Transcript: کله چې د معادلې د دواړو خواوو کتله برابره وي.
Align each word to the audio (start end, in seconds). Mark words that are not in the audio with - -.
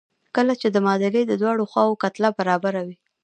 کله 0.35 0.53
چې 0.61 0.67
د 0.71 0.77
معادلې 0.85 1.21
د 1.27 1.33
دواړو 1.41 1.63
خواوو 1.71 1.99
کتله 2.03 2.29
برابره 2.39 2.81
وي. 2.87 2.97